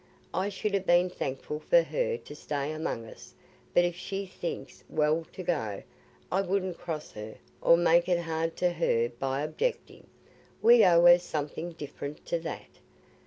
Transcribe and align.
I 0.33 0.49
should 0.49 0.73
ha' 0.73 0.83
been 0.83 1.11
thankful 1.11 1.59
for 1.59 1.83
her 1.83 2.17
to 2.17 2.35
stay 2.35 2.71
among 2.71 3.05
us, 3.05 3.35
but 3.75 3.85
if 3.85 3.95
she 3.95 4.25
thinks 4.25 4.83
well 4.89 5.27
to 5.33 5.43
go, 5.43 5.83
I 6.31 6.41
wouldn't 6.41 6.79
cross 6.79 7.11
her, 7.11 7.35
or 7.61 7.77
make 7.77 8.09
it 8.09 8.21
hard 8.21 8.55
to 8.55 8.71
her 8.71 9.09
by 9.19 9.43
objecting. 9.43 10.07
We 10.59 10.83
owe 10.83 11.05
her 11.05 11.19
something 11.19 11.73
different 11.73 12.25
to 12.25 12.39
that." 12.39 12.79